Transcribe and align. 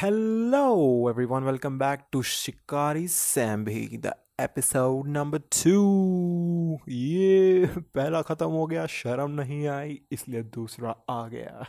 Hello, 0.00 1.08
everyone. 1.08 1.44
Welcome 1.44 1.78
back 1.78 2.10
to 2.12 2.22
Shikari 2.22 3.04
Sambhi, 3.04 4.00
the 4.00 4.16
episode 4.38 5.06
number 5.06 5.38
two. 5.38 6.78
ये 6.88 7.66
पहला 7.94 8.22
खत्म 8.22 8.48
हो 8.50 8.66
गया 8.66 8.86
शर्म 8.96 9.30
नहीं 9.40 9.66
आई 9.68 10.00
इसलिए 10.12 10.42
दूसरा 10.56 10.94
आ 11.10 11.26
गया 11.28 11.66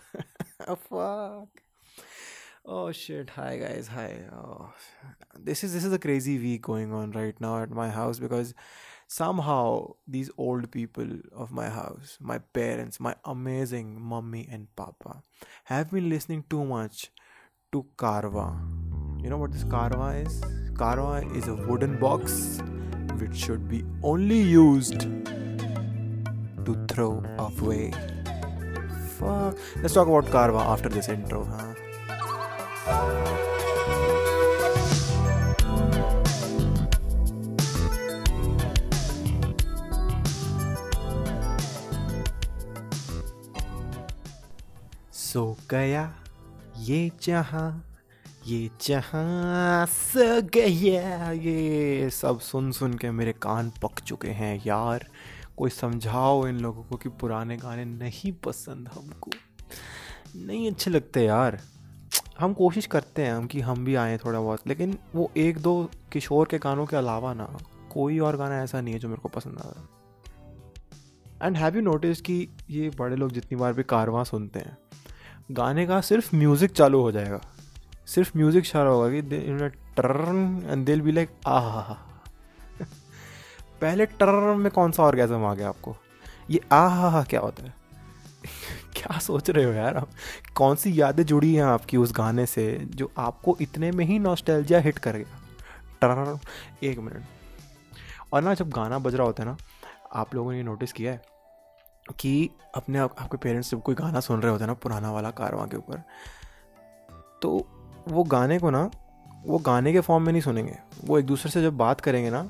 fuck 0.89 1.61
oh 2.75 2.91
shit 3.01 3.29
hi 3.35 3.51
guys 3.59 3.87
hi 3.97 4.07
oh. 4.37 4.65
this 5.49 5.63
is 5.67 5.73
this 5.75 5.85
is 5.89 5.93
a 5.97 5.99
crazy 6.05 6.33
week 6.45 6.61
going 6.69 6.91
on 7.01 7.13
right 7.19 7.39
now 7.45 7.53
at 7.67 7.71
my 7.79 7.87
house 7.97 8.19
because 8.23 8.53
somehow 9.17 9.61
these 10.15 10.29
old 10.47 10.69
people 10.73 11.13
of 11.45 11.53
my 11.59 11.69
house 11.75 12.17
my 12.31 12.37
parents 12.59 12.99
my 13.07 13.13
amazing 13.35 13.93
mummy 14.13 14.43
and 14.57 14.67
papa 14.81 15.15
have 15.71 15.89
been 15.97 16.09
listening 16.15 16.43
too 16.55 16.65
much 16.73 17.05
to 17.72 17.86
Karwa. 17.96 18.54
You 19.22 19.30
know 19.30 19.38
what 19.38 19.50
this 19.50 19.64
Karwa 19.64 20.26
is? 20.26 20.42
Karwa 20.74 21.24
is 21.34 21.48
a 21.48 21.54
wooden 21.54 21.98
box 21.98 22.60
which 23.18 23.34
should 23.34 23.66
be 23.66 23.82
only 24.02 24.40
used 24.40 25.00
to 26.66 26.86
throw 26.86 27.22
away. 27.38 27.92
Fuck. 29.16 29.56
Let's 29.76 29.94
talk 29.94 30.06
about 30.06 30.26
Karwa 30.26 30.60
after 30.60 30.90
this 30.90 31.08
intro, 31.08 31.44
huh? 31.46 31.72
So, 45.10 45.56
Gaya. 45.66 46.10
ये 46.82 47.10
जहाँ 47.22 47.84
ये 48.46 48.70
जहाँ 48.82 49.86
ये। 51.34 52.10
सब 52.10 52.40
सुन 52.40 52.72
सुन 52.72 52.94
के 52.94 53.10
मेरे 53.10 53.32
कान 53.32 53.70
पक 53.82 54.00
चुके 54.00 54.28
हैं 54.28 54.62
यार। 54.66 55.06
कोई 55.56 55.70
समझाओ 55.70 56.46
इन 56.46 56.60
लोगों 56.60 56.82
को 56.82 56.96
कि 56.96 57.08
पुराने 57.08 57.56
गाने 57.56 57.84
नहीं 57.84 58.32
पसंद 58.32 58.88
हमको। 58.88 59.30
नहीं 60.36 60.70
अच्छे 60.70 60.90
लगते 60.90 61.24
यार। 61.24 61.60
हम 62.38 62.52
कोशिश 62.52 62.86
करते 62.86 63.22
हैं 63.22 63.32
हम 63.32 63.46
कि 63.46 63.60
हम 63.60 63.84
भी 63.84 63.94
आए 63.94 64.18
थोड़ा 64.18 64.40
बहुत, 64.40 64.68
लेकिन 64.68 64.98
वो 65.14 65.30
एक 65.36 65.58
दो 65.58 65.90
किशोर 66.12 66.48
के 66.50 66.58
गानों 66.58 66.86
के 66.86 66.96
अलावा 66.96 67.34
ना, 67.34 67.58
कोई 67.92 68.18
और 68.18 68.36
गाना 68.36 68.62
ऐसा 68.62 68.80
नहीं 68.80 68.94
है 68.94 69.00
जो 69.00 69.08
मेरे 69.08 69.20
को 69.20 69.28
पसंद 69.28 69.58
आता 69.58 69.88
एंड 71.46 71.56
हैव 71.56 71.76
यू 71.76 71.82
नोटिस 71.82 72.20
कि 72.20 72.48
ये 72.70 72.90
बड़े 72.90 73.16
लोग 73.16 73.32
जितनी 73.32 73.58
बार 73.58 73.72
भी 73.72 73.82
कारवां 73.82 74.24
सुनते 74.24 74.60
हैं 74.60 74.76
गाने 75.52 75.86
का 75.86 76.00
सिर्फ़ 76.00 76.34
म्यूज़िक 76.36 76.72
चालू 76.72 77.00
हो 77.02 77.12
जाएगा। 77.12 77.40
सिर्फ़ 78.06 78.36
म्यूज़िक 78.36 78.64
चालू 78.66 78.90
होगा 78.90 79.08
कि 79.10 79.68
turn 79.96 80.62
and 80.68 80.84
they'll 80.86 81.00
be 81.00 81.12
like 81.12 81.30
ah 81.46 81.92
पहले 83.80 84.06
टर्न 84.06 84.58
में 84.58 84.70
कौन 84.72 84.92
सा 84.92 85.02
ऑर्गेजम 85.02 85.44
आ 85.44 85.54
गया 85.54 85.68
आपको 85.68 85.96
ये 86.50 86.60
आ 86.72 86.86
हा 86.88 87.08
हा 87.10 87.22
क्या 87.30 87.40
होता 87.40 87.64
है 87.64 87.74
क्या 88.96 89.18
सोच 89.18 89.50
रहे 89.50 89.64
हो 89.64 89.72
यार 89.72 89.96
आप 89.96 90.08
कौन 90.56 90.76
सी 90.76 91.00
यादें 91.00 91.24
जुड़ी 91.24 91.54
हैं 91.54 91.64
आपकी 91.64 91.96
उस 91.96 92.12
गाने 92.16 92.46
से 92.46 92.66
जो 92.94 93.10
आपको 93.18 93.56
इतने 93.60 93.90
में 93.90 94.04
ही 94.04 94.18
नॉस्टैल्जिया 94.18 94.80
हिट 94.80 94.98
कर 94.98 95.16
गया 95.16 95.40
टर्न 96.00 96.38
एक 96.86 96.98
मिनट 96.98 98.32
और 98.32 98.42
ना 98.42 98.54
जब 98.54 98.70
गाना 98.70 98.98
बज 98.98 99.14
रहा 99.14 99.26
होता 99.26 99.42
है 99.42 99.48
ना 99.48 99.56
आप 100.14 100.34
लोगों 100.34 100.52
ने 100.52 100.62
नोटिस 100.62 100.92
किया 100.92 101.12
है 101.12 101.31
कि 102.18 102.50
अपने 102.74 102.98
आप, 102.98 103.14
आपके 103.18 103.36
पेरेंट्स 103.36 103.70
जब 103.70 103.82
कोई 103.82 103.94
गाना 103.94 104.20
सुन 104.20 104.40
रहे 104.42 104.52
होते 104.52 104.64
हैं 104.64 104.68
ना 104.68 104.74
पुराना 104.74 105.12
वाला 105.12 105.30
कारवां 105.30 105.66
के 105.68 105.76
ऊपर 105.76 106.02
तो 107.42 107.66
वो 108.08 108.24
गाने 108.24 108.58
को 108.58 108.70
ना 108.70 108.90
वो 109.46 109.58
गाने 109.58 109.92
के 109.92 110.00
फॉर्म 110.00 110.24
में 110.24 110.32
नहीं 110.32 110.42
सुनेंगे। 110.42 110.76
वो 111.04 111.18
एक 111.18 111.26
दूसरे 111.26 111.50
से 111.50 111.62
जब 111.62 111.76
बात 111.76 112.00
करेंगे 112.00 112.30
ना 112.30 112.48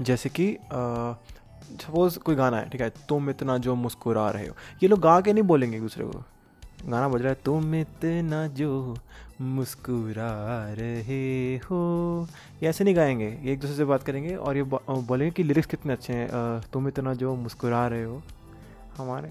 जैसे 0.00 0.28
कि 0.28 0.56
सपोज़ 0.72 2.18
कोई 2.18 2.34
गाना 2.34 2.56
है 2.56 2.68
ठीक 2.68 2.80
है 2.80 2.90
तुम 3.08 3.30
इतना 3.30 3.56
जो 3.58 3.74
मुस्कुरा 3.74 4.28
रहे 4.30 4.46
हो 4.46 4.54
ये 4.82 4.88
लोग 4.88 5.00
गा 5.00 5.20
के 5.20 5.32
नहीं 5.32 5.44
बोलेंगे 5.44 5.76
एक 5.76 5.82
दूसरे 5.82 6.04
को। 6.04 6.22
गाना 6.86 7.08
बज 7.08 7.22
रहा 7.22 7.30
है 7.30 7.38
तुम 7.44 7.74
इतना 7.74 8.46
जो 8.46 8.96
मुस्कुरा 9.40 10.30
रहे 10.72 11.56
हो 11.56 12.28
ये 12.62 12.68
ऐसे 12.68 12.84
नहीं 12.84 12.96
गाएँगे 12.96 13.28
ये 13.42 13.52
एक 13.52 13.60
दूसरे 13.60 13.76
से 13.76 13.84
बात 13.84 14.02
करेंगे 14.02 14.34
और 14.36 14.56
ये 14.56 14.62
बोलेंगे 14.62 15.30
कि 15.30 15.42
लिरिक्स 15.42 15.68
कितने 15.68 15.92
अच्छे 15.92 16.12
हैं 16.12 16.28
तुम 16.72 16.88
इतना 16.88 17.14
जो 17.14 17.34
मुस्कुरा 17.36 17.86
रहे 17.86 18.04
हो। 18.04 18.22
हमारे 18.96 19.28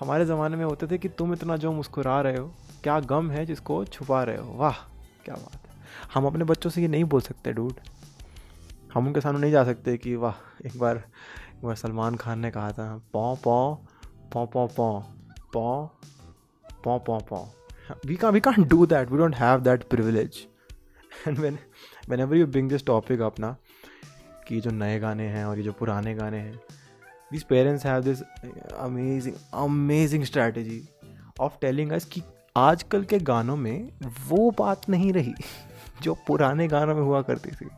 हमारे 0.00 0.24
ज़माने 0.26 0.56
में 0.56 0.64
होते 0.64 0.86
थे 0.86 0.98
कि 0.98 1.08
तुम 1.08 1.32
इतना 1.32 1.56
जो 1.56 1.72
मुस्कुरा 1.72 2.20
रहे 2.20 2.36
हो, 2.36 2.46
क्या 2.82 2.98
गम 3.00 3.30
है 3.30 3.44
जिसको 3.46 3.84
छुपा 3.84 4.22
रहे 4.22 4.36
हो? 4.36 4.52
वाह, 4.52 4.76
क्या 5.24 5.34
बात 5.34 5.66
है। 5.66 5.84
हम 6.14 6.26
अपने 6.26 6.44
बच्चों 6.44 6.70
से 6.70 6.82
ये 6.82 6.88
नहीं 6.88 7.04
बोल 7.04 7.20
सकते, 7.20 7.52
डूड। 7.52 7.80
हम 8.94 9.06
उनके 9.06 9.20
सामने 9.20 9.40
नहीं 9.40 9.52
जा 9.52 9.64
सकते 9.64 9.96
कि, 9.96 10.14
वाह, 10.14 10.34
एक 10.66 10.78
बार 10.78 10.96
एक 10.96 11.64
बार 11.64 11.74
सलमान 11.74 12.16
खान 12.16 12.38
ने 12.38 12.50
कहा 12.50 12.72
था, 12.72 13.00
पौ 13.12 13.34
पौ 13.34 13.74
पौ 14.32 14.46
पौ 14.46 14.66
पौ 14.68 15.02
पौ 15.52 15.90
पौ 16.84 16.98
पौ 16.98 17.18
पौ। 17.20 17.44
वी 18.06 18.16
का 18.16 18.28
we 18.30 18.40
can 18.40 18.62
do 18.62 18.86
that 18.86 19.10
we 19.10 19.18
don't 19.18 19.34
have 19.34 19.60
that 19.60 19.88
privilege 19.88 20.46
and 21.28 21.38
when 21.38 21.58
whenever 22.20 22.36
you 22.36 22.46
bring 22.46 22.68
this 22.68 22.86
topic 22.86 23.20
अपना 23.20 23.56
कि 24.48 24.60
जो 24.60 24.70
नए 24.70 24.98
गाने 24.98 25.26
हैं 25.28 25.44
और 25.44 25.56
ये 25.56 25.62
जो 25.62 25.72
पुराने 25.72 26.14
गाने 26.14 26.38
हैं 26.38 26.60
these 27.32 27.44
parents 27.44 27.82
have 27.82 28.04
this 28.04 28.22
amazing 28.78 29.36
amazing 29.52 30.24
strategy 30.24 30.80
of 31.40 31.58
telling 31.64 31.92
us 31.92 32.04
कि 32.04 32.22
आजकल 32.56 33.04
के 33.04 33.18
गानों 33.18 33.56
में 33.56 33.92
वो 34.28 34.50
बात 34.58 34.88
नहीं 34.88 35.12
रही 35.12 35.34
जो 36.02 36.14
पुराने 36.26 36.68
गानों 36.68 36.94
में 36.94 37.02
हुआ 37.02 37.22
करती 37.22 37.50
थी। 37.50 37.68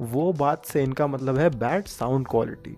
वो 0.00 0.32
बात 0.32 0.66
से 0.66 0.82
इनका 0.82 1.06
मतलब 1.06 1.38
है 1.38 1.50
बैड 1.50 1.84
साउंड 1.84 2.26
क्वालिटी 2.28 2.76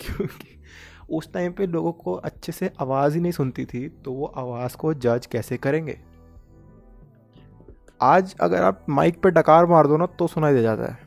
क्योंकि 0.00 0.62
उस 1.10 1.32
टाइम 1.32 1.52
पे 1.52 1.66
लोगों 1.66 1.92
को 1.92 2.12
अच्छे 2.14 2.52
से 2.52 2.70
आवाज़ 2.80 3.14
ही 3.14 3.20
नहीं 3.20 3.32
सुनती 3.32 3.64
थी 3.64 3.88
तो 3.88 4.12
वो 4.12 4.26
आवाज़ 4.26 4.76
को 4.76 4.94
जज 4.94 5.26
कैसे 5.26 5.56
करेंगे? 5.56 6.00
आज 8.02 8.34
अगर 8.40 8.62
आप 8.62 8.86
माइक 8.88 9.22
पे 9.22 9.30
डकार 9.30 9.66
मार 9.66 9.86
दो 9.86 9.96
ना 9.96 10.06
तो 10.06 10.26
सुनाई 10.26 10.54
दे 10.54 10.62
जाता 10.62 10.92
है। 10.92 11.01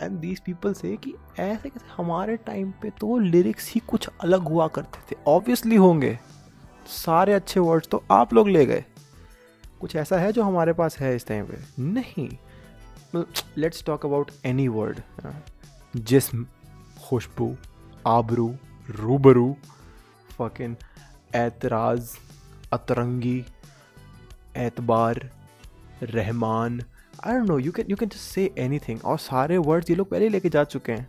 एंड 0.00 0.18
दीज 0.18 0.40
पीपल 0.40 0.74
से 0.74 0.96
कि 0.96 1.14
ऐसे 1.38 1.68
कैसे 1.68 1.86
हमारे 1.96 2.36
टाइम 2.36 2.70
पे 2.70 2.90
तो 2.90 3.18
लिरिक्स 3.18 3.72
ही 3.72 3.80
कुछ 3.80 4.08
अलग 4.20 4.40
हुआ 4.40 4.68
करते 4.68 4.98
थे। 5.10 5.18
ऑब्वियसली 5.26 5.76
होंगे। 5.76 6.18
सारे 6.86 7.32
अच्छे 7.32 7.60
वर्ड्स 7.60 7.88
तो 7.88 8.04
आप 8.10 8.34
लोग 8.34 8.48
ले 8.48 8.66
गए। 8.66 8.84
कुछ 9.80 9.96
ऐसा 9.96 10.18
है 10.18 10.32
जो 10.32 10.42
हमारे 10.42 10.72
पास 10.72 10.98
है 10.98 11.16
इस 11.16 11.26
टाइम 11.26 11.46
पे? 11.46 11.82
नहीं। 11.82 12.28
Let's 13.56 13.84
talk 13.84 14.06
about 14.06 14.30
any 14.44 14.68
word 14.68 15.00
जिस्म, 15.96 16.46
खुशबू, 17.08 17.56
आबरू, 18.06 18.54
रूबरू 18.90 19.56
फकिन 20.30 20.76
एतराज़ 21.34 22.16
अतरंगी 22.72 23.44
एतबार 24.56 25.30
Rahman 26.02 26.82
I 27.26 27.34
don't 27.34 27.48
know 27.48 27.58
you 27.58 27.72
can 27.72 27.86
you 27.90 27.96
can 27.96 28.08
just 28.08 28.20
say 28.20 28.54
anything 28.78 29.04
और 29.04 29.18
सारे 29.18 29.58
वर्ड्स 29.58 29.90
ये 29.90 29.96
लोग 29.96 30.10
पहले 30.10 30.28
लेके 30.28 30.48
जा 30.48 30.64
चुके 30.64 30.92
हैं। 30.92 31.08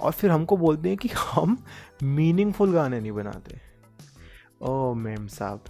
और 0.00 0.12
फिर 0.12 0.30
हमको 0.30 0.56
बोलते 0.56 0.88
हैं 0.88 0.98
कि 0.98 1.08
हम 1.08 1.64
मीनिंगफुल 2.02 2.72
गाने 2.72 3.00
नहीं 3.00 3.12
बनाते। 3.12 3.60
ओ 4.62 4.94
मैम 4.94 5.26
साहब, 5.26 5.64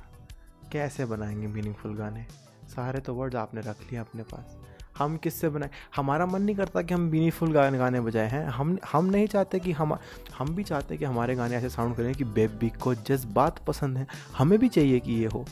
कैसे 0.72 1.04
बनाएँगे 1.04 1.46
मीनिंगफुल 1.46 1.94
गाने? 1.94 2.26
सारे 2.68 3.00
तो 3.00 3.14
वर्ड्स 3.14 3.36
आपने 3.36 3.60
रख 3.60 3.76
लिया 3.80 4.00
अपने 4.00 4.22
पास। 4.22 4.56
हम 4.98 5.16
किससे 5.16 5.48
बनाए? 5.48 5.70
हमारा 5.96 6.26
मन 6.26 6.42
नहीं 6.42 6.56
करता 6.56 6.82
कि 6.82 6.94
हम 6.94 7.00
मीनिंगफुल 7.00 7.52
गाने 7.52 7.78
गाने 7.78 8.00
बजाए, 8.00 8.28
हैं? 8.28 8.46
हम 8.46 8.78
हम 8.92 9.04
नहीं 9.04 9.26
चाहते 9.26 9.58
कि 9.58 9.72
हम 9.72 9.98
हम 10.38 10.54
भी 10.54 10.64
चाहते 10.64 10.96
कि 10.96 11.04
हमारे 11.04 11.34
गाने 11.34 11.56
ऐसे 11.56 11.68
साउंड 11.68 11.96
करें 11.96 12.14
कि 12.14 12.24
बेबी 12.24 12.70
को 12.70 12.94
जस्ट 12.94 13.28
बात 13.28 13.58
पसंद 13.58 13.98
है। 13.98 14.06
हमें 14.38 14.58
भी 14.58 14.68
चाहिए 14.68 15.00
कि 15.00 15.12
ये 15.12 15.26
हो। 15.26 15.46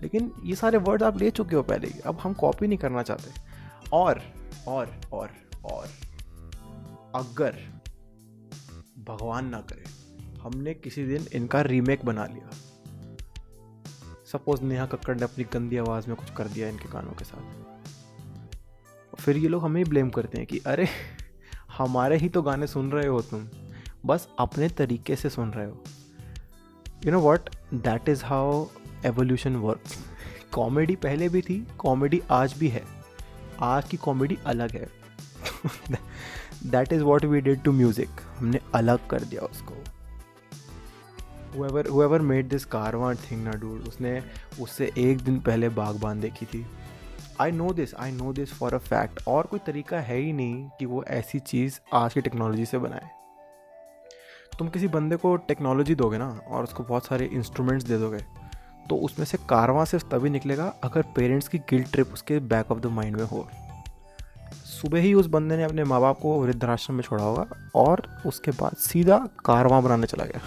लेकिन 0.00 0.32
ये 0.44 0.54
सारे 0.54 0.78
वर्ड 0.78 1.02
आप 1.02 1.18
ले 1.18 1.30
चुके 1.30 1.56
हो 1.56 1.62
पहले 1.62 1.88
ही, 1.88 2.00
अब 2.00 2.16
हम 2.16 2.32
कॉपी 2.32 2.66
नहीं 2.66 2.78
करना 2.78 3.02
चाहते। 3.02 3.30
और 3.92 4.22
और 4.68 5.00
और 5.12 5.30
और, 5.64 5.88
अगर 7.14 7.80
भगवान 8.98 9.48
ना 9.48 9.60
करे, 9.60 9.84
हमने 10.42 10.74
किसी 10.74 11.06
दिन 11.06 11.26
इनका 11.32 11.60
रीमेक 11.60 12.04
बना 12.04 12.24
लिया। 12.24 12.50
सपोज़ 14.32 14.62
नेहा 14.62 14.86
कक्कड़ 14.86 15.16
ने 15.16 15.22
अपनी 15.22 15.44
गंदी 15.44 15.76
आवाज़ 15.76 16.06
में 16.06 16.16
कुछ 16.16 16.30
कर 16.30 16.48
दिया 16.48 16.68
इनके 16.68 16.88
गानों 16.88 17.12
के 17.12 17.24
साथ। 17.24 17.68
फिर 19.16 19.36
ये 19.36 19.48
लोग 19.48 19.64
हमें 19.64 19.84
ब्लेम 19.84 20.10
करते 20.10 20.38
हैं 20.38 20.46
कि, 20.46 20.58
अरे, 20.58 20.88
हमारे 21.78 22.16
ही 22.16 22.28
तो 22.28 22.42
गाने 22.42 22.66
सुन 22.66 22.92
रहे 22.92 23.06
हो 23.06 23.22
तुम। 23.22 23.48
बस 24.06 24.28
अपने 24.38 24.68
तरीके 24.68 25.16
से 25.16 25.30
सुन 25.30 25.50
रहे 25.50 25.66
हो। 25.66 25.84
You 27.06 27.12
know 27.12 27.20
what 27.20 27.50
that 27.74 28.08
is 28.08 28.24
how 28.24 28.66
evolution 29.06 29.56
work 29.56 29.82
comedy 30.52 30.96
पहले 30.96 31.28
भी 31.28 31.40
थी 31.40 31.66
कॉमेडी 31.78 32.22
आज 32.30 32.54
भी 32.58 32.68
है। 32.68 32.82
आज 33.60 33.88
की 33.88 33.96
कॉमेडी 33.96 34.38
अलग 34.46 34.70
है। 34.70 34.88
That 36.66 36.92
is 36.92 37.02
what 37.02 37.24
we 37.24 37.40
did 37.40 37.62
to 37.62 37.72
music 37.72 38.08
हमने 38.36 38.60
अलग 38.74 39.06
कर 39.06 39.20
दिया 39.20 39.42
उसको। 39.42 39.74
Whoever 41.56 41.82
whoever 41.86 42.18
made 42.22 42.50
this 42.50 42.64
Karwaan 42.64 43.14
thing 43.14 43.44
ना 43.44 43.50
डूड 43.50 43.88
उसने 43.88 44.22
उससे 44.60 44.92
एक 44.98 45.18
दिन 45.18 45.38
पहले 45.40 45.68
बागबान 45.68 46.20
देखी 46.20 46.46
थी। 46.46 46.66
I 47.40 47.52
know 47.52 47.72
this 47.72 47.94
I 47.94 48.12
know 48.12 48.32
this 48.32 48.52
for 48.54 48.74
a 48.74 48.78
fact 48.78 49.20
और 49.28 49.46
कोई 49.46 49.60
तरीका 49.66 50.00
है 50.00 50.16
ही 50.16 50.32
नहीं 50.32 50.68
कि 50.68 50.86
वो 50.86 51.04
ऐसी 51.04 51.38
चीज़ 51.38 51.78
आज 51.92 52.14
की 52.14 52.20
टेक्नोलॉजी 52.20 52.66
से 52.66 52.78
बनाए। 52.78 53.08
तुम 54.58 54.68
किसी 54.68 54.88
बंदे 54.88 55.16
को 55.16 55.36
टेक्नोलॉजी 55.36 55.94
दोगे 55.94 56.18
ना 56.18 56.28
और 56.48 56.64
उसको 56.64 56.82
बहुत 56.82 57.06
सारे 57.06 57.26
इंस्ट्रूमेंट्स 57.26 57.86
दे 57.86 57.98
दोगे 57.98 58.18
तो 58.90 58.96
उसमें 58.96 59.24
से 59.26 59.38
कारवां 59.48 59.84
सिर्फ़ 59.84 60.04
तभी 60.10 60.30
निकलेगा 60.30 60.66
अगर 60.84 61.02
पेरेंट्स 61.16 61.48
की 61.48 61.58
गिल्ट 61.70 61.90
ट्रिप 61.92 62.12
उसके 62.12 62.38
बैक 62.50 62.70
ऑफ़ 62.70 62.78
द 62.80 62.86
माइंड 62.98 63.16
में 63.16 63.24
हो। 63.24 63.48
सुबह 64.66 65.00
ही 65.00 65.12
उस 65.14 65.26
बंदे 65.26 65.56
ने 65.56 65.64
अपने 65.64 65.84
माँ 65.84 66.00
बाप 66.00 66.18
को 66.18 66.40
वृद्धाश्रम 66.40 66.94
में 66.94 67.02
छोड़ा 67.02 67.24
होगा 67.24 67.46
और 67.74 68.02
उसके 68.26 68.50
बाद 68.50 68.76
सीधा 68.78 69.18
कारवां 69.44 69.82
बनाने 69.84 70.06
चला 70.06 70.24
गया। 70.24 70.40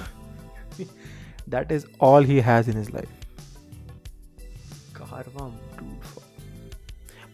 That 1.49 1.71
is 1.71 1.85
all 2.01 2.25
he 2.25 2.39
has 2.39 2.69
in 2.69 2.81
his 2.81 2.91
life 2.91 3.09
Karwaan 4.95 5.49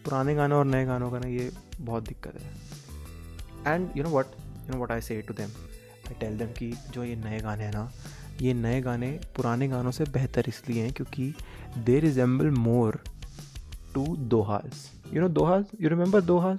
पुराने 0.04 0.34
गानों 0.34 0.58
और 0.58 0.64
नए 0.64 0.84
गानों 0.84 1.10
का 1.10 1.18
ना 1.18 1.28
ये 1.28 1.50
बहुत 1.80 2.08
दिक्कत 2.08 2.34
है। 2.34 3.74
And 3.74 3.90
you 3.96 4.02
know 4.04 4.10
what 4.10 4.26
you 4.68 4.74
know 4.74 4.82
what 4.82 4.92
I 4.92 5.00
say 5.00 5.20
to 5.22 5.34
them 5.34 5.48
I 6.08 6.14
tell 6.20 6.38
them 6.38 6.48
कि 6.48 6.72
जो 6.90 7.04
ये 7.04 7.16
नए 7.16 7.40
गाने 7.40 7.64
हैं 7.64 7.72
ना 7.72 7.90
ये 8.42 8.54
नए 8.54 8.80
गाने 8.80 9.10
पुराने 9.36 9.68
गानों 9.68 9.90
से 9.90 10.04
बेहतर 10.04 10.44
इसलिए 10.48 10.82
हैं 10.82 10.92
क्योंकि 10.92 11.32
they 11.78 11.98
resemble 12.00 12.50
more 12.50 13.00
to 13.94 14.04
dohas 14.16 14.74
you 15.14 15.20
know 15.20 15.28
dohas 15.28 15.64
you 15.80 15.88
remember 15.88 16.20
dohas 16.20 16.58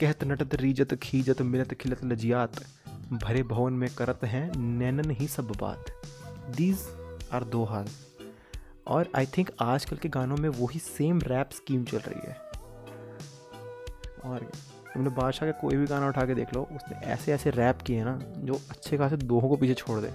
कहत 0.00 0.24
नटत, 0.24 0.54
रीजत, 0.54 0.94
खीजत, 0.94 1.42
मिलत, 1.42 1.74
खिलत 1.74 2.04
लजियात 2.04 2.60
भरे 3.12 3.42
भवन 3.42 3.72
में 3.72 3.88
करत 3.94 4.24
हैं, 4.24 4.50
नैनन 4.56 5.10
ही 5.10 5.26
सब 5.26 5.52
बात। 5.60 5.90
दीज 6.56 6.78
आर 7.32 7.44
दोहाज 7.44 7.90
और 8.86 9.08
आई 9.16 9.26
थिंक 9.26 9.50
आजकल 9.60 9.96
के 9.96 10.08
गानों 10.08 10.36
में 10.36 10.48
वही 10.48 10.78
सेम 10.78 11.20
रैप 11.20 11.50
स्कीम 11.52 11.84
चल 11.84 11.98
रही 11.98 12.28
है। 12.28 12.36
और 14.24 14.50
तुमने 14.94 15.10
बादशाह 15.10 15.50
का 15.50 15.58
कोई 15.60 15.76
भी 15.76 15.86
गाना 15.86 16.08
उठा 16.08 16.24
के 16.26 16.34
देख 16.34 16.54
लो, 16.54 16.62
उसने 16.62 16.98
ऐसे 17.06 17.32
ऐसे 17.32 17.50
रैप 17.50 17.82
किए 17.82 18.04
ना, 18.04 18.18
जो 18.36 18.60
अच्छे 18.70 18.98
खासे 18.98 19.16
दोहों 19.16 19.48
को 19.48 19.56
पीछे 19.56 19.74
छोड़ 19.74 20.00
दे। 20.00 20.10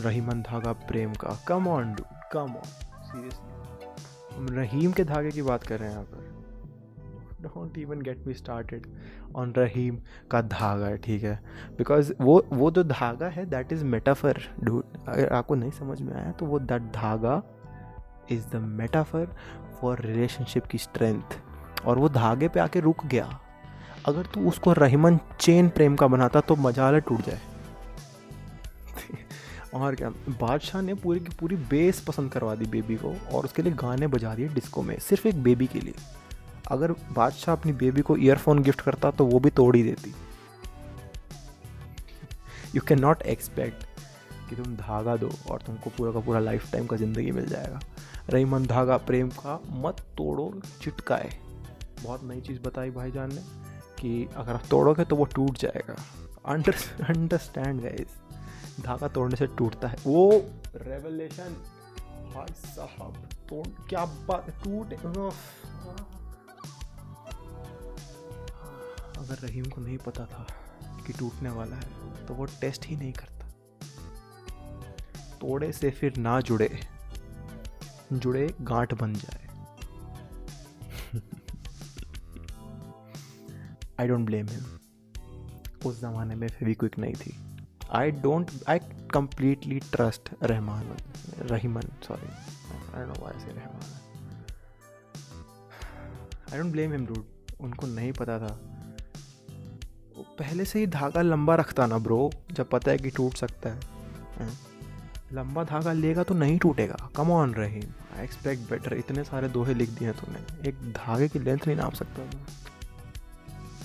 रहीमन 0.00 0.42
धागा 0.42 0.72
प्रेम 0.88 1.12
का। 1.14 1.36
Come 1.48 1.68
on 1.68 1.94
do 1.94 2.04
come 2.32 2.54
on 2.54 2.68
seriously 3.02 4.36
हम 4.36 4.48
रहीम 4.50 4.92
के 4.92 5.04
धागे 5.04 5.30
की 5.30 5.42
बात 5.42 5.62
कर 5.62 5.78
रहे 5.78 5.88
हैं 5.88 5.94
यहाँ 5.94 6.04
पर। 6.04 6.28
Don't 7.42 7.78
even 7.78 8.00
get 8.02 8.26
me 8.26 8.34
started 8.34 8.86
on 9.36 9.52
Rahim 9.52 9.98
का 10.30 10.40
धागा, 10.42 10.94
ठीक 10.96 11.22
है? 11.24 11.34
बिकॉज़ 11.78 12.12
वो 12.20 12.42
वो 12.52 12.70
जो 12.70 12.84
धागा 12.84 13.28
है 13.28 13.44
दैट 13.46 13.72
इज़ 13.72 13.84
मेटाफर 13.84 14.40
डूड 14.64 14.84
अगर 15.08 15.32
आपको 15.32 15.54
नहीं 15.54 15.70
समझ 15.70 16.00
में 16.00 16.14
आया 16.14 16.32
तो 16.32 16.46
वो 16.46 16.58
दैट 16.58 16.82
धागा 16.92 17.42
is 18.30 18.48
the 18.48 18.56
metaphor 18.56 19.26
for 19.80 20.00
relationship 20.00 20.66
की 20.66 20.78
स्ट्रेंथ 20.78 21.38
और 21.86 21.98
वो 21.98 22.08
धागे 22.08 22.48
पे 22.48 22.60
आके 22.60 22.80
रुक 22.80 23.06
गया। 23.06 23.28
अगर 24.06 24.26
तू 24.26 24.48
उसको 24.48 24.72
रहीमन 24.72 25.18
चेन 25.40 25.68
प्रेम 25.68 25.96
का 25.96 26.06
बनाता 26.06 26.40
तो 26.40 26.56
मजाला 26.56 26.98
टूट 26.98 27.20
जाए। 27.20 27.40
और 29.74 29.94
क्या, 29.94 30.08
बादशाह 30.30 30.82
ने 30.82 30.94
पूरी 30.94 31.20
की 31.20 31.36
पूरी 31.40 31.56
बेस 31.70 32.00
पसंद 32.00 32.32
करवा 32.32 32.54
दी 32.54 32.66
बेबी 32.66 32.96
को 32.96 33.14
और 33.32 33.44
उसके 33.44 33.62
लिए 33.62 33.72
गाने 33.72 34.06
बजा 34.06 34.34
दिए 34.34 34.48
डिस्को 34.48 34.82
में, 34.82 34.98
सिर्फ़ 34.98 35.28
एक 35.28 35.42
बेबी 35.42 35.66
के 35.66 35.80
लिए। 35.80 35.94
अगर 36.70 36.92
बादशाह 37.12 37.54
अपनी 37.56 37.72
बेबी 37.74 38.00
को 38.00 38.16
ईयरफोन 38.16 38.62
गिफ्ट 38.62 38.80
करता 38.80 39.10
तो 39.10 39.24
वो 39.24 39.38
भी 39.38 39.50
तोड़ 39.50 39.74
ही 39.76 39.82
देती। 39.82 40.14
यू 42.74 42.82
कैन 42.88 43.00
नॉट 43.00 43.22
एक्सपेक्ट 43.24 43.84
कि 44.48 44.56
तुम 44.56 44.74
धागा 44.76 45.16
दो 45.16 45.30
और 45.50 45.62
तुमको 45.66 45.90
पूरा 45.90 46.12
का 46.12 46.20
पूरा 46.20 46.40
लाइफ 46.40 46.70
टाइम 46.72 46.86
का 46.86 46.96
ज़िंदगी 46.96 47.30
मिल 47.30 47.46
जाएगा। 47.46 47.80
रही 48.30 48.44
मन 48.44 48.66
धागा, 48.66 48.96
प्रेम 48.96 49.28
का 49.30 49.58
मत 49.76 50.00
तोड़ो, 50.16 50.52
चिटकाए। 50.82 51.30
बहुत 52.02 52.24
नई 52.24 52.40
चीज़ 52.40 52.60
बताई 52.62 52.90
भाईजान 52.90 53.34
ने 53.34 53.42
कि 54.00 54.28
अगर 54.36 54.52
आप 54.52 54.62
तोड़ोगे 54.70 55.04
तो 55.04 55.16
वो 55.16 55.24
टूट 55.24 55.58
जाएगा। 55.58 55.96
अंडर 56.46 56.74
अंडरस्टैंड 57.08 57.80
गाइस 57.82 58.16
धागा 58.80 59.08
तोड़ने 59.08 59.36
से 59.36 59.46
टूटता 59.58 59.88
है। 59.88 59.96
वो 60.06 60.30
रेवलेशन 60.76 61.54
भाई 62.34 62.52
साहब, 62.56 63.14
तोड़, 63.48 63.66
क्या 63.88 64.04
बात, 64.28 64.50
टूट 64.64 64.92
अगर 69.18 69.38
रहीम 69.38 69.64
को 69.64 69.80
नहीं 69.80 69.98
पता 69.98 70.24
था 70.26 70.46
कि 71.06 71.12
टूटने 71.12 71.50
वाला 71.50 71.76
है 71.76 72.26
तो 72.26 72.34
वो 72.34 72.44
टेस्ट 72.60 72.86
ही 72.86 72.96
नहीं 72.96 73.12
करता। 73.12 73.46
तोड़े 75.40 75.72
से 75.72 75.90
फिर 75.90 76.16
ना 76.18 76.40
जुड़े 76.42 76.68
जुड़े 78.12 78.46
गांठ 78.62 78.94
बन 78.94 79.14
जाए। 79.14 79.48
आई 84.00 84.08
डोंट 84.08 84.26
ब्लेम 84.26 84.46
हिम 84.48 84.64
उस 85.86 86.00
ज़माने 86.00 86.34
में 86.34 86.48
फेविक्विक 86.48 86.98
नहीं 86.98 87.14
थी। 87.14 87.36
I 87.92 88.10
don't 88.24 88.50
I 88.68 88.78
completely 89.12 89.78
trust 89.92 90.28
Rahman 90.42 90.96
Rahiman 91.50 91.88
sorry 92.08 92.28
I 92.96 93.06
know 93.06 93.14
why 93.22 93.40
say 93.40 93.46
Rahman 93.46 93.98
I 96.52 96.58
don't 96.58 96.72
blame 96.72 96.92
him 96.92 97.06
dude 97.06 97.24
उनको 97.60 97.86
नहीं 97.86 98.12
पता 98.12 98.38
था। 98.38 98.58
पहले 100.38 100.64
से 100.64 100.78
ही 100.78 100.86
धागा 100.86 101.22
लंबा 101.22 101.54
रखता 101.54 101.86
ना 101.86 101.98
ब्रो 101.98 102.30
जब 102.52 102.68
पता 102.70 102.90
है 102.90 102.98
कि 102.98 103.10
टूट 103.10 103.34
सकता 103.34 103.70
है। 103.70 103.80
हाँ। 104.38 104.50
लंबा 105.32 105.64
धागा 105.64 105.92
लेगा 105.92 106.22
तो 106.22 106.34
नहीं 106.34 106.58
टूटेगा। 106.58 107.08
Come 107.16 107.30
on 107.30 107.54
Rahim 107.54 107.90
I 108.16 108.24
expect 108.24 108.70
better 108.70 108.96
इतने 108.96 109.24
सारे 109.24 109.48
दोहे 109.48 109.74
लिख 109.74 109.90
दिए 109.90 110.12
तूने। 110.12 110.68
एक 110.68 110.74
धागे 110.92 111.28
की 111.28 111.38
लेंथ 111.38 111.58
नहीं 111.66 111.76
नाप 111.76 111.94
सकता। 111.94 112.30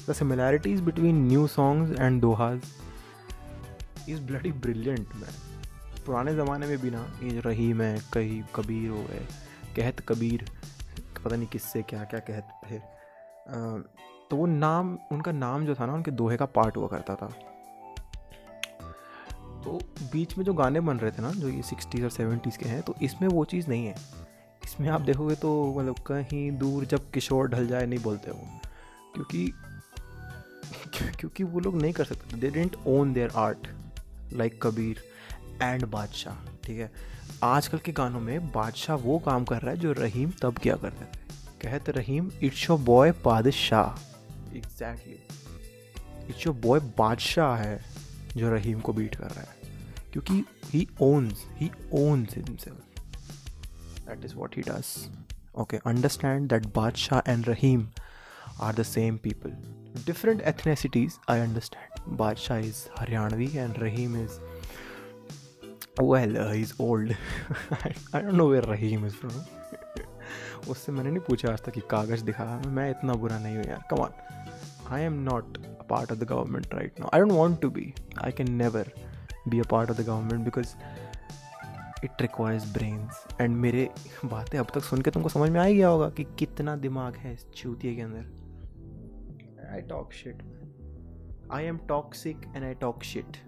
The 0.09 0.13
similarities 0.13 0.81
between 0.81 1.27
new 1.27 1.47
songs 1.47 1.99
and 1.99 2.21
dohas 2.21 2.61
is 4.09 4.21
bloody 4.21 4.51
brilliant 4.51 5.15
man 5.15 5.43
पुराने 6.05 6.33
ज़माने 6.35 6.67
में 6.67 6.77
भी 6.77 6.91
ना, 6.91 7.05
ये 7.23 7.39
रहीम 7.45 7.81
है, 7.81 7.97
कहीं, 8.13 8.41
कबीर 8.55 8.89
हो 8.89 9.03
गए, 9.03 9.25
कहत 9.75 9.99
कबीर, 10.09 10.45
पता 11.25 11.35
नहीं 11.35 11.47
किससे 11.47 11.81
क्या 11.83 12.03
क्या 12.03 12.19
कहत 12.19 12.59
थे 12.63 12.79
तो 14.29 14.35
वो 14.37 14.45
नाम, 14.45 14.97
उनका 15.11 15.31
नाम 15.31 15.65
जो 15.65 15.75
था 15.75 15.85
ना, 15.85 15.93
उनके 15.93 16.11
दोहे 16.11 16.37
का 16.37 16.45
पार्ट 16.55 16.77
हुआ 16.77 16.87
करता 16.87 17.15
था। 17.15 17.27
तो 19.63 19.79
बीच 20.11 20.37
में 20.37 20.43
जो 20.45 20.53
गाने 20.53 20.79
बन 20.79 20.97
रहे 20.97 21.11
थे 21.11 21.21
ना, 21.21 21.31
जो 21.31 21.49
ये 21.49 21.61
सिक्सटीज़ 21.61 22.03
और 22.03 22.09
सेवेंटीज़ 22.09 22.57
के 22.57 22.69
हैं 22.69 22.81
तो 22.81 22.95
इसमें 23.01 23.27
वो 23.27 23.45
चीज़ 23.45 23.69
नहीं 23.69 23.85
है। 23.87 23.95
इसमें 24.65 24.89
आप 24.89 25.01
देखोगे 25.01 25.35
तो 25.35 25.51
मतलब 25.77 25.99
कहीं 26.07 26.51
दूर 26.57 26.85
जब 26.85 27.09
किशोर 27.11 27.47
ढल 27.49 27.67
जाए, 27.67 27.85
नहीं 27.85 27.99
बोलते 27.99 28.31
वो। 28.31 28.47
क्योंकि 29.15 29.51
क्योंकि 31.19 31.43
वो 31.43 31.59
लोग 31.59 31.75
नहीं 31.81 31.93
कर 31.93 32.05
सकते 32.05 32.37
they 32.37 32.49
didn't 32.49 32.75
own 32.87 33.13
their 33.13 33.31
art 33.35 33.67
like 34.33 34.59
Kabir 34.61 35.03
and 35.61 35.85
Badshah 35.85 36.35
ठीक 36.63 36.79
है? 36.79 36.91
आजकल 37.43 37.77
के 37.77 37.91
गानों 37.91 38.19
में 38.19 38.51
बादशाह 38.51 38.95
वो 38.95 39.19
काम 39.19 39.43
कर 39.45 39.61
रहा 39.61 39.71
है 39.71 39.77
जो 39.77 39.91
रहीम 39.91 40.31
तब 40.41 40.57
क्या 40.57 40.75
करते 40.75 41.05
थे। 41.05 41.23
कहते 41.61 41.91
Rahim 41.91 42.31
it's 42.43 42.69
your 42.69 42.79
boy 42.79 43.11
Badshah. 43.11 44.57
Exactly 44.57 45.19
it's 46.29 46.45
your 46.47 46.55
boy 46.55 46.79
Badshah 46.79 47.55
है 47.55 47.79
जो 48.37 48.49
रहीम 48.49 48.79
को 48.79 48.93
बीट 48.93 49.15
कर 49.15 49.29
रहा 49.29 49.41
है। 49.41 49.55
क्योंकि 50.13 50.43
he 50.65 50.87
owns 51.01 51.45
he 51.51 51.71
owns 51.93 52.35
himself 52.37 52.99
that 54.07 54.25
is 54.25 54.35
what 54.35 54.57
he 54.57 54.61
does 54.61 54.85
okay 55.55 55.77
understand 55.77 56.49
that 56.49 56.65
Badshah 56.75 57.31
and 57.31 57.49
Rahim 57.49 57.87
are 58.61 58.75
the 58.75 58.83
same 58.83 59.17
people 59.17 59.84
different 60.03 60.41
ethnicities, 60.41 61.19
I 61.27 61.39
understand. 61.39 61.91
Badshah 62.09 62.63
is 62.63 62.89
Haryanvi 62.97 63.55
and 63.55 63.81
Rahim 63.81 64.15
is. 64.15 64.39
Well, 65.97 66.37
uh, 66.37 66.51
he's 66.51 66.73
old. 66.79 67.15
I 68.13 68.21
don't 68.21 68.35
know 68.35 68.49
where 68.49 68.61
Rahim 68.63 69.05
is 69.05 69.15
from. 69.15 69.31
उससे 70.69 70.91
मैंने 70.91 71.09
नहीं 71.09 71.19
पूछा 71.21 71.51
आज 71.51 71.61
तक 71.63 71.73
कि 71.73 71.81
कागज़ 71.89 72.23
दिखा 72.25 72.45
मैं 72.67 72.89
इतना 72.89 73.13
बुरा 73.23 73.37
नहीं 73.39 73.55
हूँ 73.55 73.63
यार 73.65 73.83
come 73.89 73.97
on 74.03 74.13
I 74.93 75.01
am 75.01 75.19
not 75.23 75.57
a 75.57 75.83
part 75.89 76.11
of 76.11 76.19
the 76.19 76.23
government 76.29 76.73
right 76.73 76.99
now 76.99 77.09
I 77.13 77.19
don't 77.19 77.31
want 77.31 77.59
to 77.61 77.69
be 77.69 77.93
I 78.23 78.31
can 78.37 78.51
never 78.61 78.91
be 79.47 79.59
a 79.59 79.63
part 79.71 79.91
of 79.91 79.97
the 79.97 80.05
government 80.05 80.43
because 80.45 80.73
it 82.03 82.21
requires 82.21 82.65
brains 82.73 83.23
and 83.41 83.55
मेरे 83.57 83.89
बातें 84.25 84.57
अब 84.59 84.71
तक 84.73 84.83
सुन 84.83 85.01
के 85.01 85.11
तुमको 85.11 85.29
समझ 85.29 85.49
में 85.49 85.59
आ 85.59 85.63
ही 85.63 85.75
गया 85.75 85.87
होगा 85.87 86.09
कि 86.17 86.23
कितना 86.39 86.75
दिमाग 86.87 87.17
है 87.17 87.33
इस 87.33 87.45
चूतिए 87.55 87.95
के 87.95 88.01
अंदर 88.01 88.44
I 89.75 89.81
talk 89.81 90.13
shit, 90.13 90.43
man. 90.49 90.67
I 91.49 91.61
am 91.69 91.79
toxic 91.87 92.47
and 92.53 92.65
I 92.65 92.73
talk 92.73 93.03
shit. 93.03 93.39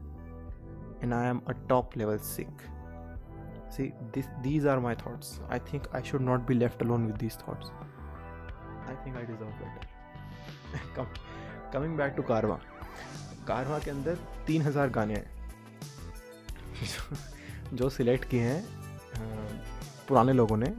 And 1.01 1.13
I 1.13 1.25
am 1.25 1.41
a 1.47 1.53
top 1.69 1.95
level 1.95 2.19
sick. 2.19 2.63
See, 3.69 3.93
this, 4.13 4.27
these 4.41 4.65
are 4.65 4.79
my 4.81 4.95
thoughts. 4.95 5.39
I 5.49 5.59
think 5.59 5.87
I 5.93 6.01
should 6.01 6.21
not 6.21 6.47
be 6.47 6.55
left 6.55 6.81
alone 6.81 7.05
with 7.07 7.17
these 7.17 7.35
thoughts. 7.35 7.71
I 8.87 8.95
think 9.03 9.15
I 9.15 9.23
deserve 9.31 9.53
better. 9.61 11.07
Coming 11.71 11.95
back 11.97 12.15
to 12.17 12.23
कारवा 12.23 12.59
कारवा 13.47 13.79
के 13.79 13.91
अंदर 13.91 14.15
तीन 14.47 14.61
हज़ार 14.61 14.89
गाने 14.97 15.13
हैं 15.13 15.27
जो 17.73 17.89
select 17.89 18.25
किए 18.29 18.41
हैं 18.41 18.61
पुराने 20.07 20.33
लोगों 20.33 20.57
ने 20.57 20.69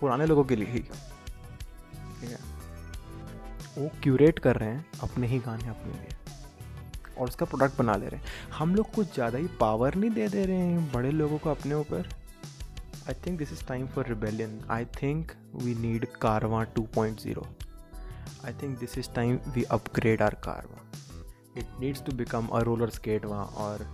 पुराने 0.00 0.26
लोगों 0.26 0.44
के 0.44 0.56
लिए 0.56 0.68
ही 0.72 0.80
ठीक 0.80 2.30
है 2.30 2.38
वो 3.78 3.90
क्यूरेट 4.02 4.38
कर 4.38 4.56
रहे 4.56 4.68
हैं 4.68 5.00
अपने 5.02 5.26
ही 5.26 5.38
गाने, 5.38 5.68
अपने 5.68 5.92
लिए। 5.92 7.16
और 7.18 7.28
उसका 7.28 7.46
प्रोडक्ट 7.46 7.78
बना 7.78 7.94
ले 7.96 8.08
रहे 8.08 8.20
हैं। 8.20 8.50
हम 8.52 8.74
लोग 8.74 8.90
कुछ 8.92 9.14
ज़्यादा 9.14 9.38
ही 9.38 9.46
पावर 9.60 9.94
नहीं 9.94 10.10
दे 10.10 10.28
दे 10.28 10.44
रहे 10.46 10.56
हैं 10.58 10.92
बड़े 10.92 11.10
लोगों 11.10 11.38
को 11.38 11.50
अपने 11.50 11.74
ऊपर। 11.74 12.08
I 13.08 13.14
think 13.26 13.38
this 13.38 13.52
is 13.52 13.64
time 13.68 13.86
for 13.86 14.06
rebellion 14.08 14.60
I 14.70 14.84
think 15.00 15.32
we 15.54 15.74
need 15.76 16.06
Karwaan 16.22 16.62
two 16.74 16.82
point 16.94 17.20
zero 17.20 17.46
I 18.46 18.52
think 18.62 18.78
this 18.78 18.96
is 18.98 19.10
time 19.14 19.38
we 19.54 19.62
upgrade 19.70 20.22
our 20.22 20.34
Karwaan 20.44 20.80
it 21.58 21.80
needs 21.80 22.02
to 22.02 22.12
become 22.12 22.46
a 22.46 22.60
roller 22.60 22.90
skate 22.90 23.24
वहाँ 23.24 23.44
और 23.64 23.84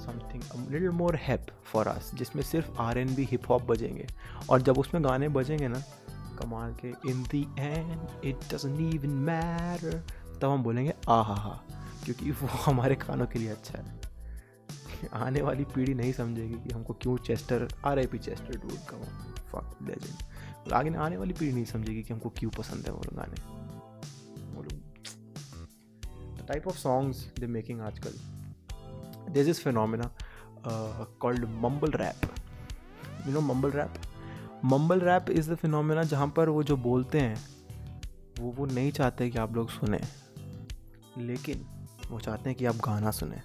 something 0.00 0.70
little 0.72 0.90
more 0.98 1.16
hip 1.22 1.46
for 1.64 1.88
us 1.88 2.10
जिसमें 2.14 2.42
सिर्फ़ 2.42 2.80
R 2.80 2.98
N 2.98 3.14
B 3.14 3.24
hip 3.30 3.48
hop 3.50 3.70
बजेंगे। 3.70 4.06
और 4.50 4.62
जब 4.62 4.78
उसमें 4.78 5.04
गाने 5.04 5.28
बजेंगे 5.30 5.68
ना 5.68 5.82
कमाल 6.40 6.74
के। 6.74 6.88
In 7.10 7.22
the 7.24 7.42
end 7.58 8.24
it 8.24 8.36
doesn't 8.52 8.80
even 8.94 9.10
matter 9.28 9.98
तब 10.42 10.44
हम 10.44 10.62
बोलेंगे 10.62 10.94
आ 11.08 11.20
हा 11.22 11.34
हा 11.36 11.60
क्योंकि 12.04 12.30
वो 12.32 12.48
हमारे 12.64 12.94
कानों 12.96 13.26
के 13.26 13.38
लिए 13.38 13.48
अच्छा 13.48 13.78
है। 13.78 13.98
आने 15.14 15.42
वाली 15.42 15.64
पीढ़ी 15.64 15.94
नहीं 15.94 16.12
समझेगी 16.12 16.54
कि 16.54 16.74
हमको 16.74 16.94
क्यों 17.02 17.16
Chester 17.26 17.68
R 17.86 17.98
I 17.98 18.06
P 18.06 18.18
Chester 18.18 18.58
dude 18.58 18.78
का 18.90 18.96
फक 19.52 19.78
लेजेंड 19.82 20.72
आगे 20.72 20.94
आने 20.96 21.16
वाली 21.16 21.32
पीढ़ी 21.32 21.52
नहीं 21.52 21.64
समझेगी 21.66 22.02
कि 22.02 22.12
हमको 22.12 22.28
क्यों 22.38 22.50
पसंद 22.50 22.86
है 22.86 22.92
वो 22.92 23.02
लोग 23.06 23.16
गाने। 23.16 23.58
Type 26.48 26.66
of 26.68 26.76
songs 26.78 27.18
they 27.38 27.46
making 27.46 27.80
आजकल। 27.80 29.32
This 29.32 29.48
is 29.48 29.60
phenomena 29.60 30.10
called 31.20 31.44
mumble 31.62 31.92
rap 31.96 32.20
you 33.26 33.32
know 33.32 33.40
mumble 33.40 33.70
rap 33.70 33.92
mumble 34.64 35.00
rap 35.00 35.30
is 35.30 35.50
the 35.52 35.54
phenomena 35.56 36.02
जहाँ 36.04 36.32
पर 36.36 36.48
वो 36.48 36.62
जो 36.62 36.76
बोलते 36.78 37.20
हैं 37.20 37.36
वो 38.40 38.50
वो 38.56 38.66
नहीं 38.66 38.90
चाहते 38.92 39.30
कि 39.30 39.38
आप 39.38 39.54
लोग 39.56 39.70
सुने 39.70 40.00
लेकिन 41.18 41.64
वो 42.10 42.20
चाहते 42.20 42.50
हैं 42.50 42.58
कि 42.58 42.66
आप 42.66 42.76
गाना 42.86 43.10
सुने 43.10 43.40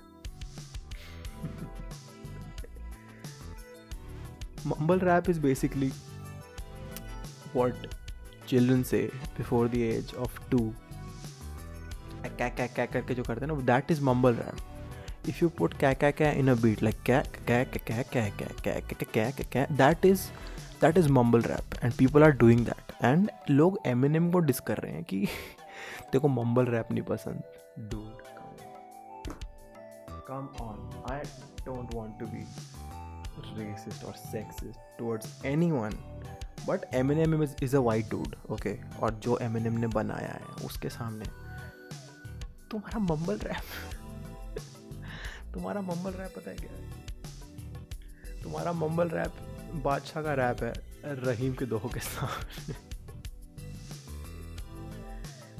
mumble 4.65 4.99
rap 4.99 5.27
is 5.27 5.39
basically 5.39 5.91
what 7.53 7.75
children 8.47 8.83
say 8.83 9.09
before 9.37 9.67
the 9.67 9.83
age 9.83 10.13
of 10.17 10.39
two 10.49 10.65
क्या 12.27 12.47
क्या 12.49 12.65
क्या 12.67 12.85
करके 12.85 13.15
जो 13.15 13.23
करते 13.23 13.45
हैं 13.45 13.51
ना 13.53 13.59
that 13.65 13.91
is 13.91 14.01
mumble 14.03 14.33
rap 14.35 15.33
you 15.41 15.49
put 15.57 15.73
क्या 15.79 15.93
क्या 15.93 16.09
क्या 16.11 16.31
इन 16.33 16.47
अ 16.49 16.55
बीट 16.61 16.81
लाइक 16.83 16.95
क्या 17.05 17.21
क्या 17.47 17.63
क्या 17.65 17.81
क्या 17.83 18.01
क्या 18.03 18.27
क्या 18.29 18.47
क्या 18.63 18.79
क्या 18.79 19.03
क्या 19.03 19.29
क्या 19.31 19.45
क्या 19.51 19.65
that 19.77 20.05
is 20.05 20.27
that 20.81 20.97
is 20.97 21.09
mumble 21.09 21.41
rap 21.41 21.83
and 21.83 21.93
people 21.93 22.23
are 22.23 22.31
doing 22.31 22.65
that 22.65 22.91
and 23.03 23.29
लोग 23.49 23.79
एम 23.85 24.05
एन 24.05 24.15
एम 24.15 24.31
को 24.31 24.39
डिस 24.39 24.59
कर 24.59 24.77
रहे 24.77 24.91
हैं 24.91 25.03
कि, 25.03 25.25
देखो 26.11 26.27
मम्बल 26.27 26.65
रैप 26.65 26.91
नहीं 26.91 27.03
पसंद। 27.03 27.43
Dude 27.79 28.25
come 30.29 30.47
on. 30.61 30.77
I 31.05 31.21
don't 31.65 31.91
want 31.93 32.13
to 32.19 32.27
be 32.27 32.39
racist 33.57 34.03
or 34.03 34.13
sexist 34.21 34.79
towards 34.99 35.27
anyone. 35.45 35.97
But 36.67 36.85
Eminem 37.19 37.43
is 37.43 37.75
a 37.75 37.79
white 37.79 38.09
dude 38.09 38.35
okay 38.51 38.77
और 38.99 39.13
जो 39.13 39.37
एम 39.37 39.57
एन 39.57 39.65
एम 39.67 39.73
ने 39.73 39.87
बनाया 39.87 40.31
है, 40.31 40.65
उसके 40.65 40.89
सामने। 40.89 41.25
तुम्हारा 42.71 42.99
मम्बल 42.99 43.37
रैप 43.37 43.63
तुम्हारा 45.53 45.81
मम्बल 45.81 46.11
रैप 46.11 46.33
पता 46.35 46.51
है 46.51 46.57
क्या 46.57 46.71
तुम्हारा 48.43 48.71
मम्बल 48.73 49.09
रैप 49.09 49.33
बादशाह 49.81 50.23
का 50.23 50.33
रैप 50.33 50.63
है, 50.63 50.73
रहीम 51.05 51.53
के 51.53 51.65
दोहों 51.65 51.89
के 51.89 51.99
साथ। 51.99 52.45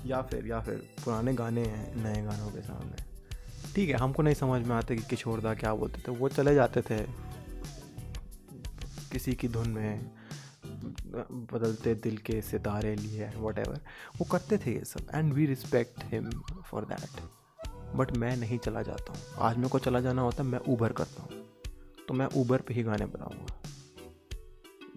या 0.06 0.22
फिर 0.22 0.48
या 0.48 0.60
फिर, 0.60 0.76
पुराने 0.76 1.34
गाने 1.34 1.62
हैं, 1.62 1.96
नए 1.96 2.22
गानों 2.22 2.52
के 2.52 2.62
सामने। 2.62 3.04
ठीक 3.76 3.90
है, 3.90 3.96
हमको 3.96 4.24
नहीं 4.24 4.36
समझ 4.36 4.68
में 4.68 4.76
आते 4.76 4.96
कि 4.96 5.02
किशोर 5.02 5.16
किशोरदा 5.16 5.54
क्या 5.54 5.76
बोलते 5.76 6.02
थे। 6.08 6.12
वो 6.12 6.30
चले 6.30 6.56
जाते 6.56 6.82
थे, 6.82 6.98
किसी 9.12 9.34
की 9.34 9.48
धुन 9.48 9.70
में, 9.70 10.12
बदलते 11.54 11.96
दिल 11.96 12.18
के 12.18 12.42
सितारे 12.42 12.96
लिए 12.96 13.32
वट 13.38 13.60
एवर 13.60 13.80
वो 14.18 14.26
करते 14.26 14.58
थे 14.58 14.74
ये 14.74 14.86
सब 14.86 15.08
and 15.16 15.34
we 15.34 15.46
respect 15.46 16.04
him 16.04 16.30
for 16.66 16.86
that 16.86 17.22
but 17.96 18.12
मैं 18.12 18.38
नहीं 18.38 18.60
चला 18.60 18.82
जाता 18.82 19.14
हूँ। 19.14 19.22
आज 19.38 19.58
मेरे 19.58 19.70
को 19.70 19.80
चला 19.80 20.00
जाना 20.00 20.22
होता, 20.22 20.44
मैं 20.44 20.60
ऊबर 20.60 20.92
करता 20.92 21.24
हूँ। 21.24 21.32
तो 22.08 22.14
मैं 22.14 22.28
ऊबर 22.36 22.62
पे 22.62 22.74
ही 22.74 22.84
गाने 22.84 23.06
बनाऊँगा। 23.06 23.65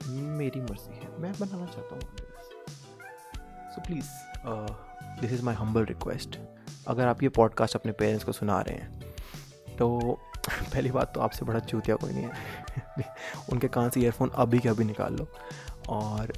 मेरी 0.09 0.61
मर्ज़ी 0.61 0.97
है। 0.97 1.19
मैं 1.19 1.33
बनाना 1.33 1.67
चाहता 1.67 1.95
हूँ 1.95 2.03
so 3.71 3.81
please 3.81 4.07
this 5.21 5.33
is 5.33 5.43
my 5.43 5.55
humble 5.55 5.85
request 5.85 6.39
अगर 6.89 7.07
आप 7.07 7.23
ये 7.23 7.29
पॉडकास्ट 7.29 7.75
अपने 7.77 7.93
पेरेंट्स 7.93 8.25
को 8.25 8.33
सुना 8.33 8.61
रहे 8.61 8.77
हैं 8.77 9.01
तो 9.79 10.19
पहली 10.49 10.91
बात 10.91 11.15
तो 11.15 11.21
आपसे 11.21 11.45
बड़ा 11.45 11.61
चूतिया 11.61 11.97
कोई 11.97 12.13
नहीं 12.13 12.25
है। 12.25 12.33
उनके 13.53 13.69
कान 13.69 13.91
से 13.91 14.01
ईयरफोन 14.01 14.29
अभी 14.29 14.59
के 14.59 14.69
अभी 14.69 14.85
निकाल 14.85 15.17
लो। 15.17 15.29
और 15.89 16.33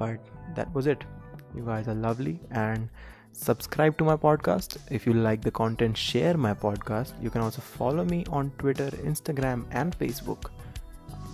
But 0.00 0.18
that 0.58 0.76
was 0.76 0.86
it. 0.94 1.17
You 1.54 1.64
guys 1.64 1.88
are 1.88 1.94
lovely 1.94 2.40
and 2.50 2.88
subscribe 3.32 3.96
to 3.98 4.04
my 4.04 4.16
podcast. 4.16 4.78
If 4.90 5.06
you 5.06 5.14
like 5.14 5.42
the 5.42 5.50
content 5.50 5.96
share 5.96 6.36
my 6.36 6.54
podcast. 6.54 7.12
You 7.22 7.30
can 7.30 7.40
also 7.40 7.60
follow 7.60 8.04
me 8.04 8.24
on 8.30 8.50
twitter 8.58 8.90
instagram 9.12 9.64
and 9.70 9.98
facebook. 9.98 10.50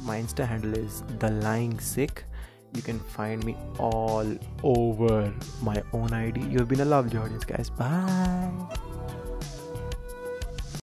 My 0.03 0.21
insta 0.21 0.47
handle 0.47 0.77
is 0.77 1.03
the 1.19 1.31
lying 1.31 1.79
sick. 1.81 2.25
You 2.75 2.83
can 2.83 2.99
find 2.99 3.45
me 3.45 3.57
all 3.79 4.37
over 4.63 5.33
my 5.63 5.83
own 5.93 6.13
id 6.13 6.41
you've 6.41 6.69
been 6.69 6.81
a 6.81 6.85
lovely 6.85 7.19
audience 7.19 7.45
guys. 7.45 7.71
Bye 7.71 8.91